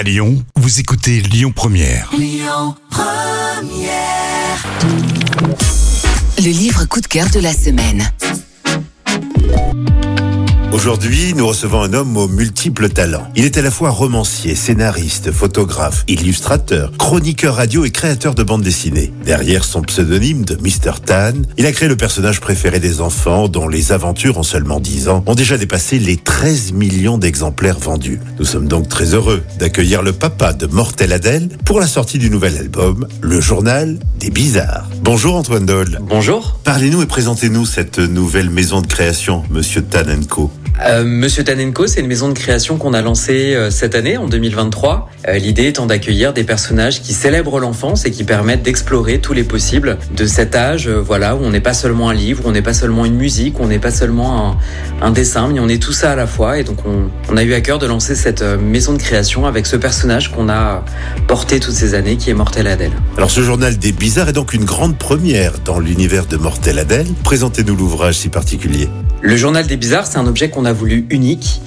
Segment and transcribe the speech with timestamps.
[0.00, 2.10] À Lyon, vous écoutez Lyon Première.
[6.38, 8.10] Le livre coup de cœur de la semaine.
[10.72, 13.26] Aujourd'hui, nous recevons un homme aux multiples talents.
[13.34, 18.62] Il est à la fois romancier, scénariste, photographe, illustrateur, chroniqueur radio et créateur de bandes
[18.62, 19.12] dessinées.
[19.24, 21.00] Derrière son pseudonyme de Mr.
[21.04, 25.08] Tan, il a créé le personnage préféré des enfants dont les aventures en seulement 10
[25.08, 28.20] ans ont déjà dépassé les 13 millions d'exemplaires vendus.
[28.38, 32.30] Nous sommes donc très heureux d'accueillir le papa de Mortel Adèle pour la sortie du
[32.30, 34.88] nouvel album, Le Journal des Bizarres.
[35.02, 35.98] Bonjour Antoine Doll.
[36.02, 36.60] Bonjour.
[36.62, 40.50] Parlez-nous et présentez-nous cette nouvelle maison de création, Monsieur Tan Co.
[40.86, 44.26] Euh, Monsieur Tanenko, c'est une maison de création qu'on a lancée euh, cette année, en
[44.26, 45.10] 2023.
[45.28, 49.44] Euh, L'idée étant d'accueillir des personnages qui célèbrent l'enfance et qui permettent d'explorer tous les
[49.44, 52.72] possibles de cet âge, voilà, où on n'est pas seulement un livre, on n'est pas
[52.72, 54.56] seulement une musique, on n'est pas seulement
[55.02, 56.58] un, dessin, mais on est tout ça à la fois.
[56.58, 59.66] Et donc on, on a eu à cœur de lancer cette maison de création avec
[59.66, 60.84] ce personnage qu'on a
[61.26, 62.92] porté toutes ces années, qui est Mortel Adèle.
[63.16, 67.08] Alors ce journal des bizarres est donc une grande première dans l'univers de Mortel Adèle.
[67.22, 68.88] Présentez-nous l'ouvrage si particulier.
[69.22, 71.60] Le journal des bizarres, c'est un objet qu'on a voulu unique,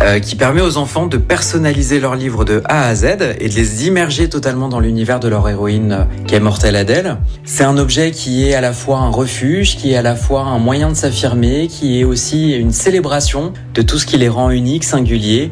[0.00, 3.04] euh, qui permet aux enfants de personnaliser leur livre de A à Z
[3.40, 7.16] et de les immerger totalement dans l'univers de leur héroïne euh, qui est Mortelle Adèle.
[7.44, 10.42] C'est un objet qui est à la fois un refuge, qui est à la fois
[10.42, 14.50] un moyen de s'affirmer, qui est aussi une célébration de tout ce qui les rend
[14.50, 15.50] uniques, singuliers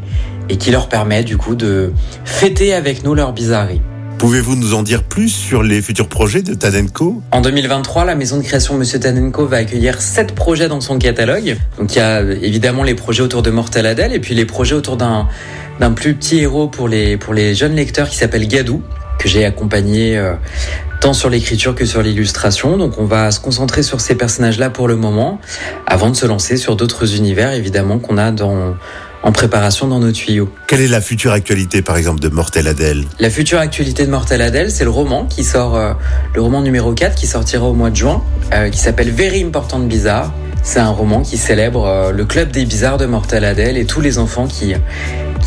[0.48, 1.92] et qui leur permet du coup de
[2.24, 3.82] fêter avec nous leur bizarrerie.
[4.18, 8.38] Pouvez-vous nous en dire plus sur les futurs projets de Tadenko En 2023, la maison
[8.38, 11.56] de création Monsieur Tanenko va accueillir sept projets dans son catalogue.
[11.78, 14.74] Donc il y a évidemment les projets autour de Mortel Adèle et puis les projets
[14.74, 15.28] autour d'un
[15.78, 18.82] d'un plus petit héros pour les pour les jeunes lecteurs qui s'appelle Gadou
[19.20, 20.34] que j'ai accompagné euh,
[21.00, 22.76] tant sur l'écriture que sur l'illustration.
[22.76, 25.40] Donc on va se concentrer sur ces personnages-là pour le moment
[25.86, 28.74] avant de se lancer sur d'autres univers évidemment qu'on a dans
[29.22, 30.48] en préparation dans nos tuyaux.
[30.66, 33.04] Quelle est la future actualité par exemple de Mortel Adèle?
[33.18, 35.92] La future actualité de Mortel Adèle, c'est le roman qui sort, euh,
[36.34, 39.80] le roman numéro 4 qui sortira au mois de juin, euh, qui s'appelle Very Important
[39.80, 40.32] Bizarre.
[40.62, 44.00] C'est un roman qui célèbre euh, le club des bizarres de Mortel Adèle et tous
[44.00, 44.74] les enfants qui,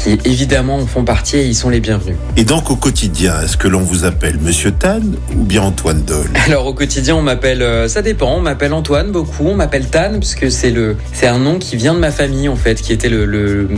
[0.03, 2.15] qui évidemment en font partie et y sont les bienvenus.
[2.37, 5.01] Et donc au quotidien, est-ce que l'on vous appelle Monsieur Tan
[5.35, 9.11] ou bien Antoine Doll Alors au quotidien, on m'appelle, euh, ça dépend, on m'appelle Antoine
[9.11, 12.49] beaucoup, on m'appelle Tan puisque c'est le, c'est un nom qui vient de ma famille
[12.49, 13.69] en fait, qui était le, le,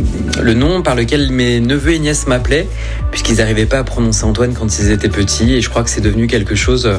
[0.41, 2.67] le nom par lequel mes neveux et nièces m'appelaient
[3.11, 6.01] puisqu'ils n'arrivaient pas à prononcer Antoine quand ils étaient petits et je crois que c'est
[6.01, 6.97] devenu quelque chose euh,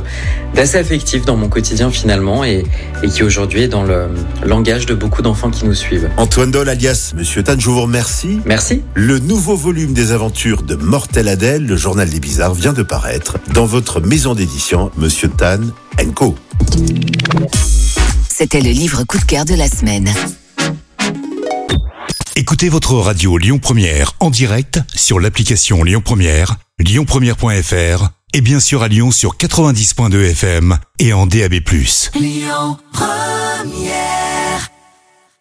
[0.54, 2.64] d'assez affectif dans mon quotidien finalement et,
[3.02, 4.08] et qui aujourd'hui est dans le
[4.44, 6.08] langage de beaucoup d'enfants qui nous suivent.
[6.16, 8.40] Antoine Doll alias Monsieur Tan, je vous remercie.
[8.44, 8.82] Merci.
[9.14, 13.38] Le nouveau volume des aventures de Mortel Adèle, le journal des bizarres, vient de paraître
[13.52, 15.60] dans votre maison d'édition, Monsieur Tan
[16.16, 16.34] Co.
[18.28, 20.12] C'était le livre coup de cœur de la semaine.
[22.34, 28.82] Écoutez votre radio Lyon Première en direct sur l'application Lyon Première, lyonpremière.fr et bien sûr
[28.82, 31.54] à Lyon sur 90.2 FM et en DAB+.
[32.16, 34.23] Lyon Première